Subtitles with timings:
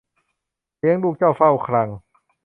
[0.77, 1.89] เลี้ยงลูกเจ้าเฝ้าคลัง